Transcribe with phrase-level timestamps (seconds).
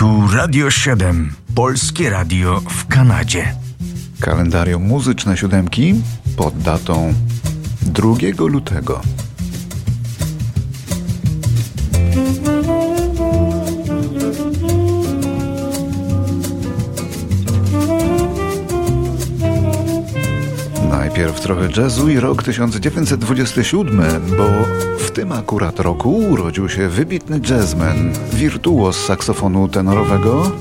[0.00, 3.54] Tu Radio 7, polskie radio w Kanadzie.
[4.20, 5.94] Kalendarium muzyczne siódemki
[6.36, 7.14] pod datą
[7.82, 8.14] 2
[8.48, 9.00] lutego.
[21.30, 24.02] Najpierw trochę jazzu i rok 1927,
[24.36, 24.44] bo
[24.98, 30.52] w tym akurat roku urodził się wybitny jazzman, wirtuos saksofonu tenorowego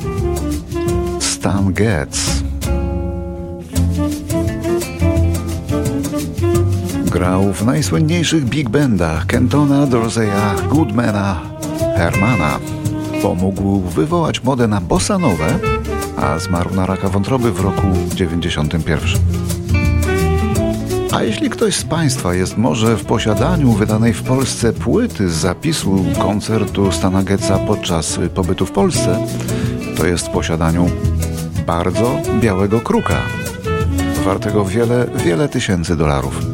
[1.20, 2.44] Stan Getz.
[7.06, 11.42] Grał w najsłynniejszych big bandach Kentona, Dorseya, Goodmana,
[11.98, 12.60] Hermana.
[13.22, 15.60] Pomógł wywołać modę na bossa nowe,
[16.18, 19.49] a zmarł na raka wątroby w roku 91.
[21.12, 26.06] A jeśli ktoś z Państwa jest może w posiadaniu wydanej w Polsce płyty z zapisu
[26.20, 29.28] koncertu Stana Getza podczas pobytu w Polsce,
[29.98, 30.90] to jest w posiadaniu
[31.68, 33.22] bardzo białego kruka,
[34.26, 36.46] wartego wiele, wiele tysięcy dolarów.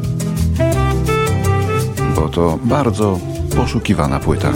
[2.16, 3.19] Bo to bardzo
[3.56, 4.52] poszukiwana płyta.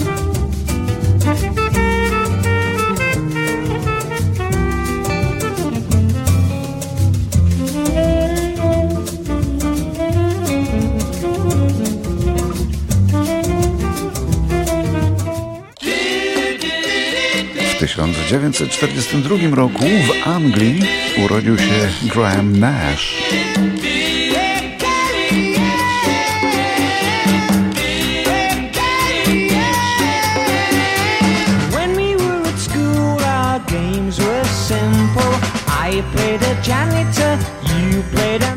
[17.89, 20.81] 1942 roku w Anglii
[21.25, 23.23] urodził się Graham Nash.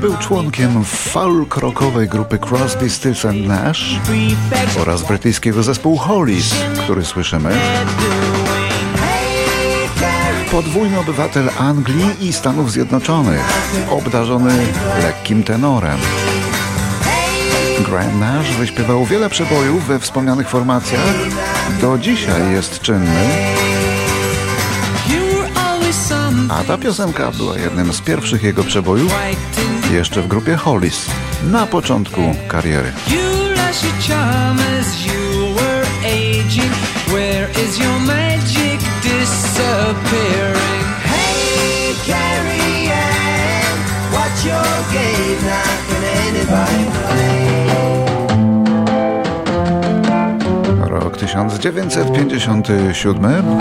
[0.01, 4.01] Był członkiem folk rockowej grupy Crosby, Stills Nash
[4.83, 7.51] oraz brytyjskiego zespołu Hollies, który słyszymy.
[10.53, 13.41] Podwójny obywatel Anglii i Stanów Zjednoczonych,
[13.91, 14.67] obdarzony
[15.03, 15.99] lekkim tenorem.
[17.81, 21.15] Graham Nash wyśpiewał wiele przebojów we wspomnianych formacjach.
[21.81, 23.29] Do dzisiaj jest czynny,
[26.49, 29.13] a ta piosenka była jednym z pierwszych jego przebojów
[29.93, 31.07] jeszcze w grupie Hollies
[31.51, 32.93] na początku kariery.
[51.65, 53.59] 1957.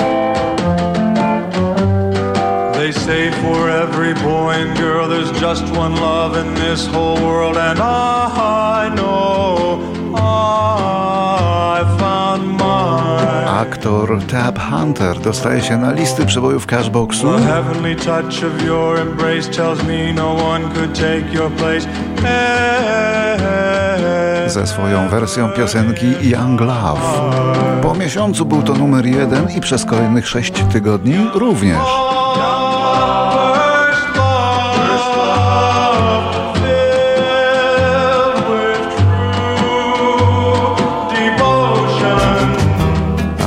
[2.74, 7.58] They say for every boy and girl there's just one love in this whole world,
[7.58, 9.80] and I know
[10.16, 13.48] I found mine.
[13.48, 17.32] Aktor Tab Hunter dostaje się na listy przebojów Cashboxu.
[17.32, 21.88] The heavenly touch of your embrace tells me no one could take your place.
[22.22, 23.71] Hey,
[24.48, 27.02] ze swoją wersją piosenki Young Love.
[27.82, 31.78] Po miesiącu był to numer jeden i przez kolejnych sześć tygodni również.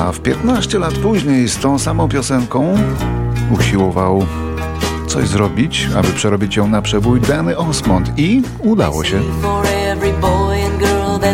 [0.00, 2.74] A w 15 lat później z tą samą piosenką
[3.50, 4.26] usiłował
[5.06, 9.20] coś zrobić, aby przerobić ją na przebój Danny Osmond i udało się.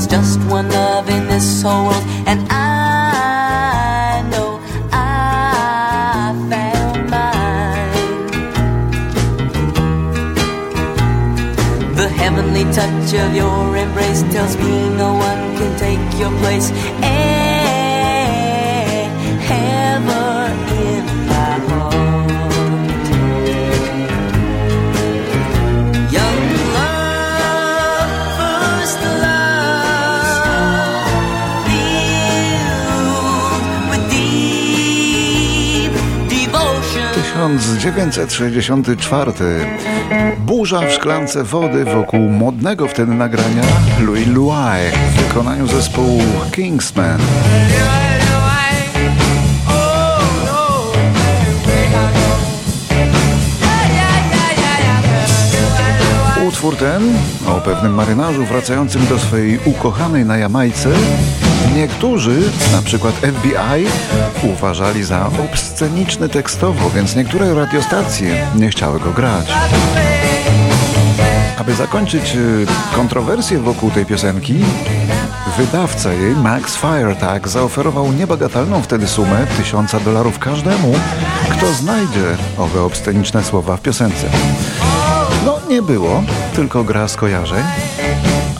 [0.00, 4.58] There's just one love in this whole world, and I know
[4.92, 8.26] I found mine.
[11.96, 16.70] The heavenly touch of your embrace tells me no one can take your place.
[17.02, 17.49] Eh,
[37.80, 39.32] 1964.
[40.38, 43.62] Burza w szklance wody wokół modnego wtedy nagrania
[44.00, 46.22] Louis Louis w wykonaniu zespołu
[46.52, 47.20] Kingsman.
[56.48, 57.02] Utwór ten
[57.46, 60.90] o pewnym marynarzu wracającym do swojej ukochanej na Jamajce
[61.74, 63.86] niektórzy, na przykład FBI,
[64.42, 69.48] uważali za obsceniczny tekstowo, więc niektóre radiostacje nie chciały go grać.
[71.58, 74.54] Aby zakończyć y, kontrowersję wokół tej piosenki,
[75.58, 80.94] Wydawca jej, Max Firetag, zaoferował niebagatelną wtedy sumę tysiąca dolarów każdemu,
[81.50, 84.26] kto znajdzie owe obsceniczne słowa w piosence.
[85.46, 86.22] No, nie było,
[86.54, 87.64] tylko gra skojarzeń,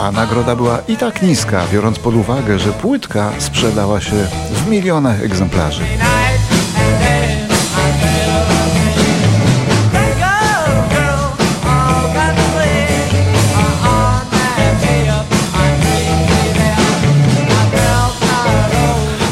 [0.01, 4.15] a nagroda była i tak niska, biorąc pod uwagę, że płytka sprzedała się
[4.51, 5.83] w milionach egzemplarzy.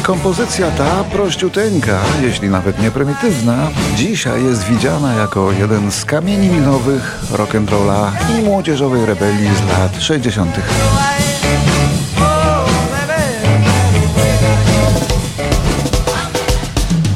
[0.02, 7.18] Kompozycja ta prościuteńka, jeśli nawet nie prymitywna, dzisiaj jest widziana jako jeden z kamieni milowych
[7.32, 10.60] rock'n'rolla i młodzieżowej rebelii z lat 60.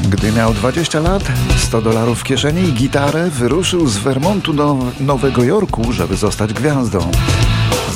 [0.09, 1.23] Gdy miał 20 lat,
[1.57, 7.11] 100 dolarów w kieszeni i gitarę, wyruszył z Vermontu do Nowego Jorku, żeby zostać gwiazdą.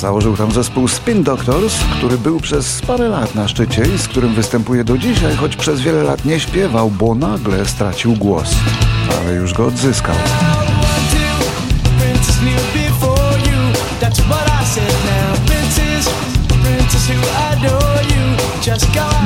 [0.00, 4.34] Założył tam zespół Spin Doctors, który był przez parę lat na szczycie i z którym
[4.34, 8.54] występuje do dzisiaj, choć przez wiele lat nie śpiewał, bo nagle stracił głos.
[9.20, 10.14] Ale już go odzyskał.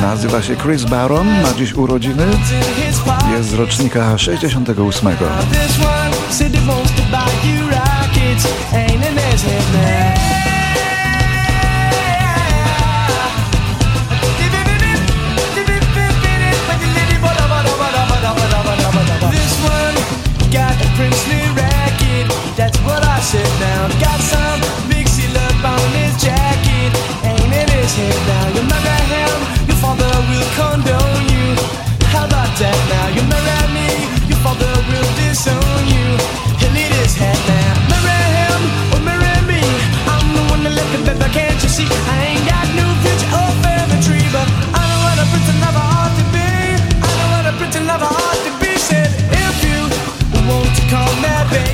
[0.00, 2.26] Nazywa się Chris Baron, ma dziś urodziny,
[3.36, 5.08] jest z rocznika 68.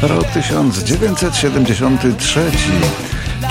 [0.03, 2.41] Rok 1973.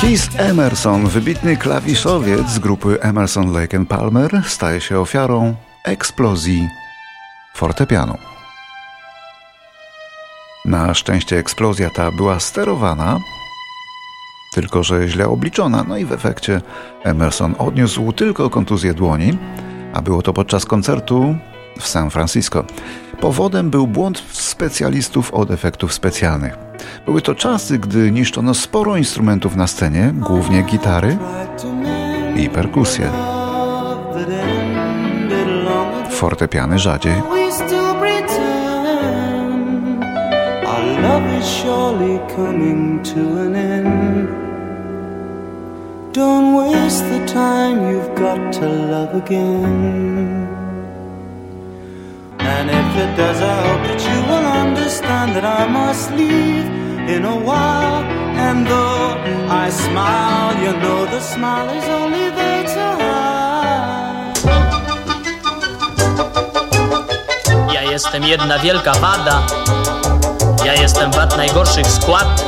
[0.02, 6.68] Keith Emerson, wybitny klawiszowiec z grupy Emerson Lake and Palmer, staje się ofiarą eksplozji
[7.56, 8.18] fortepianu.
[10.66, 13.20] Na szczęście eksplozja ta była sterowana,
[14.54, 16.62] tylko że źle obliczona, no i w efekcie
[17.04, 19.38] Emerson odniósł tylko kontuzję dłoni,
[19.94, 21.36] a było to podczas koncertu
[21.80, 22.64] w San Francisco.
[23.22, 26.58] Powodem był błąd specjalistów od efektów specjalnych.
[27.06, 31.18] Były to czasy, gdy niszczono sporo instrumentów na scenie, głównie gitary
[32.36, 33.12] i perkusje.
[36.10, 37.14] Fortepiany rzadziej.
[46.14, 50.59] Don't waste the time you've got to love again.
[53.00, 56.68] It does, I hope that you will understand that I must leave
[57.16, 58.04] in a while.
[58.36, 59.16] And though
[59.48, 64.40] I smile, you know the smile is only there to hide.
[67.74, 69.42] Ja jestem jedna wielka wada.
[70.66, 72.44] Ja jestem wad najgorszych skład.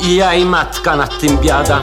[0.00, 1.80] I ja i matka nad tym biada.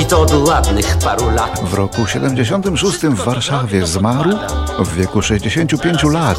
[0.00, 1.60] I to od ładnych paru lat.
[1.64, 4.30] W roku 76 w Warszawie zmarł
[4.78, 6.38] w wieku 65 lat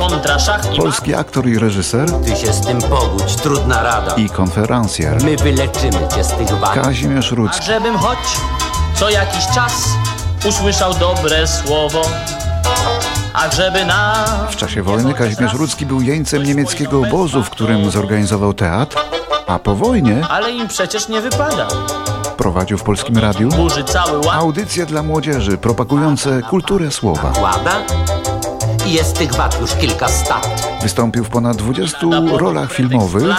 [0.77, 4.13] polski aktor i reżyser Ty się z tym pogódź, trudna rada.
[4.15, 6.73] i konferencjer My wyleczymy cię z tych wad.
[6.73, 7.65] Kazimierz A Rudzki.
[7.65, 8.17] żebym choć
[8.95, 9.89] co jakiś czas
[10.49, 12.01] usłyszał dobre słowo.
[13.33, 14.25] A żeby na...
[14.51, 18.97] W czasie wojny Kazimierz Rudzki był jeńcem niemieckiego obozu, w którym zorganizował teatr,
[19.47, 21.67] a po wojnie Ale im przecież nie wypada.
[22.37, 23.49] Prowadził w Polskim Radiu
[24.31, 27.33] audycje dla młodzieży propagujące kulturę słowa.
[28.85, 30.69] Jest tych wad już kilka stat.
[30.81, 31.97] Wystąpił w ponad 20
[32.37, 33.35] rolach filmowych,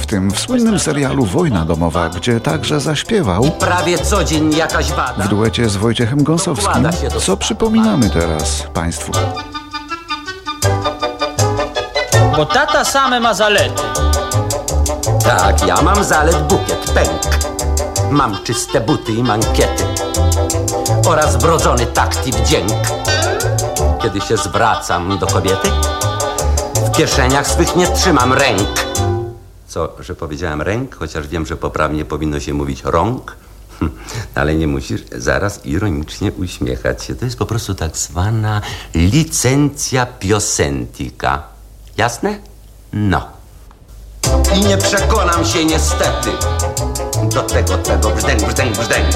[0.00, 5.24] w tym w słynnym serialu Wojna domowa, gdzie także zaśpiewał Prawie co dzień jakaś wada.
[5.24, 6.88] w duecie z Wojciechem Gąsowskim,
[7.20, 9.12] co przypominamy teraz Państwu.
[12.36, 13.82] Bo tata same ma zalety.
[15.24, 17.27] Tak, ja mam zalet bukiet, pęk.
[18.10, 19.84] Mam czyste buty i mankiety.
[21.06, 22.70] Oraz wrodzony takt i wdzięk.
[24.02, 25.68] Kiedy się zwracam do kobiety,
[26.74, 28.68] w kieszeniach swych nie trzymam ręk.
[29.68, 33.36] Co, że powiedziałem ręk, chociaż wiem, że poprawnie powinno się mówić rąk.
[33.80, 33.92] Hm,
[34.34, 37.14] Ale nie musisz zaraz ironicznie uśmiechać się.
[37.14, 38.60] To jest po prostu tak zwana
[38.94, 41.42] licencja piosentika.
[41.96, 42.38] Jasne?
[42.92, 43.26] No.
[44.56, 46.30] I nie przekonam się niestety
[47.38, 49.06] do tego twego brzdęk, brzdęk, brzdęk.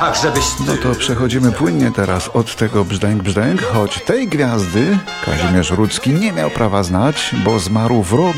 [0.00, 0.62] Ach, żebyś ty...
[0.66, 6.32] No to przechodzimy płynnie teraz od tego brzdęk brzdęk, choć tej gwiazdy Kazimierz Rudzki nie
[6.32, 8.36] miał prawa znać, bo zmarł w rok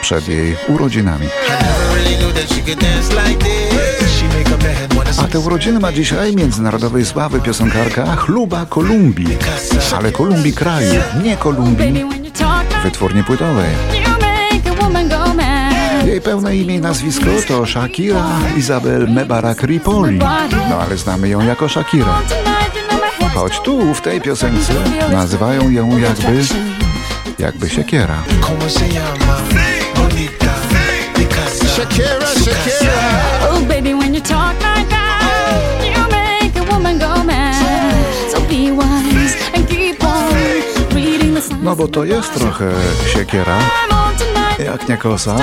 [0.00, 1.28] przed jej urodzinami.
[5.18, 9.38] A te urodziny ma dzisiaj międzynarodowej sławy piosenkarka Chluba Kolumbii.
[9.96, 12.04] Ale Kolumbii kraju, nie Kolumbii
[12.82, 13.70] wytwórni płytowej.
[16.04, 18.26] Jej pełne imię i nazwisko to Shakira
[18.56, 20.18] Izabel Mebarak Ripoli.
[20.70, 22.20] No ale znamy ją jako Shakira.
[23.34, 24.72] Choć tu, w tej piosence,
[25.12, 26.44] nazywają ją jakby,
[27.38, 28.22] jakby siekiera.
[31.76, 32.92] Shakira, Shakira.
[33.50, 37.54] Oh, baby, when you talk like that, you make a woman go mad.
[38.32, 40.34] So be wise and keep on
[40.94, 41.62] reading the signs.
[41.62, 42.72] No bo to jest trochę
[43.14, 43.58] siekiera.
[44.70, 45.36] Jak nie kosa.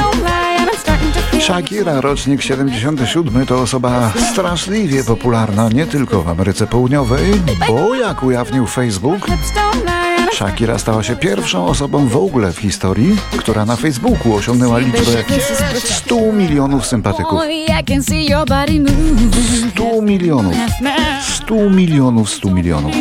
[1.39, 8.67] Shakira, rocznik 77, to osoba straszliwie popularna nie tylko w Ameryce Południowej, bo jak ujawnił
[8.67, 9.27] Facebook,
[10.33, 15.23] Shakira stała się pierwszą osobą w ogóle w historii, która na Facebooku osiągnęła liczbę
[15.83, 17.33] 100 milionów sympatyków.
[17.33, 19.35] Boy, I can see your body moving.
[19.75, 20.55] 100 milionów.
[20.55, 21.21] Half man.
[21.21, 22.95] 100 milionów, 100 milionów.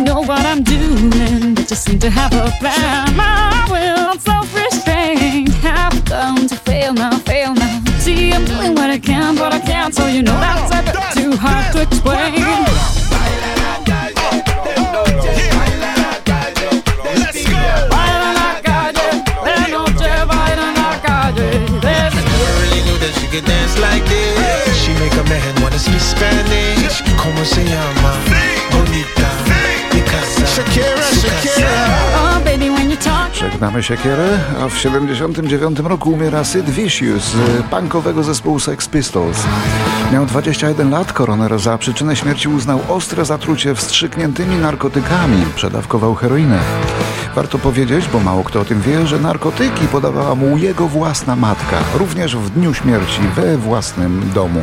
[6.07, 7.83] Have come to fail now, fail now.
[7.99, 11.23] See, I'm doing what I can, but I can't, so you know that's a bit
[11.23, 12.35] too hard to explain.
[23.37, 24.83] Dance like this.
[24.83, 27.03] She make a man wanna speak Spanish.
[27.19, 28.06] Como se llama?
[33.57, 39.45] Żegnamy siekierę, a w 79 roku umiera Sid Vicious z punkowego zespołu Sex Pistols.
[40.13, 46.59] Miał 21 lat, koroner za przyczynę śmierci uznał ostre zatrucie wstrzykniętymi narkotykami, przedawkował heroinę.
[47.35, 51.77] Warto powiedzieć, bo mało kto o tym wie, że narkotyki podawała mu jego własna matka,
[51.95, 54.61] również w dniu śmierci we własnym domu.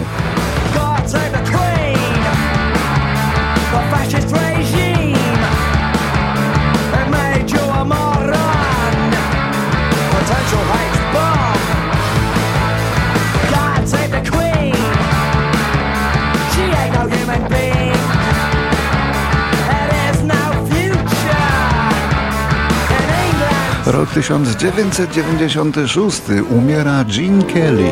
[23.85, 27.91] Rok 1996 umiera Gene Kelly.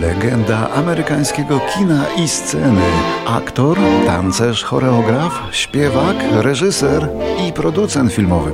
[0.00, 2.82] Legenda amerykańskiego kina i sceny.
[3.26, 7.08] Aktor, tancerz, choreograf, śpiewak, reżyser
[7.48, 8.52] i producent filmowy.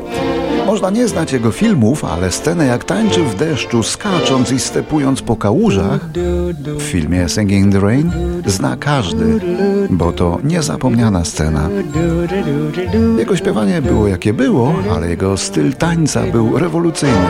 [0.67, 5.37] Można nie znać jego filmów, ale scenę jak tańczy w deszczu, skacząc i stepując po
[5.37, 6.01] kałużach
[6.79, 8.11] w filmie Singing in the Rain
[8.47, 9.41] zna każdy,
[9.91, 11.69] bo to niezapomniana scena.
[13.19, 17.29] Jego śpiewanie było jakie było, ale jego styl tańca był rewolucyjny,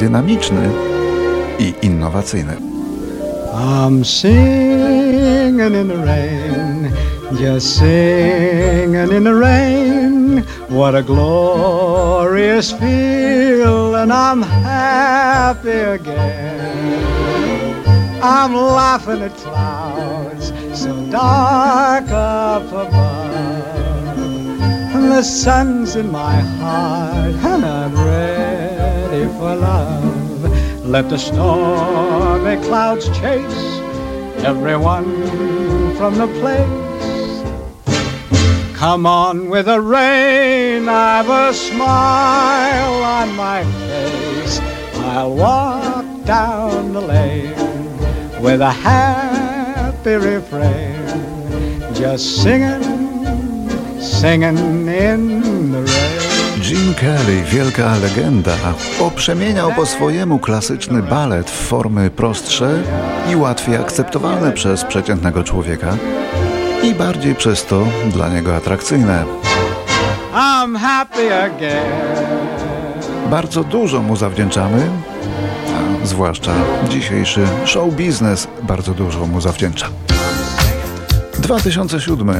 [0.00, 0.70] dynamiczny
[1.58, 2.56] i innowacyjny.
[3.54, 6.90] I'm singing in the rain,
[7.40, 10.05] just singing in the rain.
[10.68, 16.96] What a glorious feeling, I'm happy again.
[18.22, 24.18] I'm laughing at clouds so dark up above.
[24.94, 30.84] And the sun's in my heart, and I'm ready for love.
[30.84, 33.80] Let the stormy clouds chase
[34.44, 36.85] everyone from the place.
[38.78, 44.60] Come on with the rain, I've a smile on my face.
[44.96, 47.54] I'll walk down the lane
[48.42, 50.94] with a happy refrain,
[51.94, 52.82] just singing,
[53.98, 56.60] singing in the rain.
[56.60, 58.56] Gene Kelly, wielka legenda,
[58.98, 62.82] poprzemieniał po swojemu klasyczny balet w formy prostsze
[63.32, 65.96] i łatwiej akceptowalne przez przeciętnego człowieka
[66.86, 69.24] i bardziej przez to dla niego atrakcyjne.
[73.30, 74.90] Bardzo dużo mu zawdzięczamy,
[76.02, 76.52] a zwłaszcza
[76.88, 79.88] dzisiejszy show biznes bardzo dużo mu zawdzięcza.
[81.38, 82.34] 2007.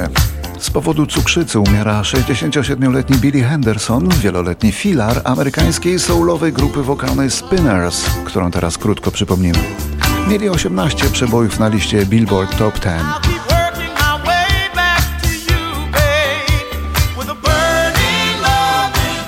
[0.59, 8.51] Z powodu cukrzycy umiera 67-letni Billy Henderson, wieloletni filar amerykańskiej soulowej grupy wokalnej Spinners, którą
[8.51, 9.59] teraz krótko przypomnimy.
[10.29, 13.36] Mieli 18 przebojów na liście Billboard Top 10.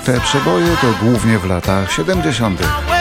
[0.09, 2.61] Te przeboje to głównie w latach 70.
[2.61, 2.98] inside.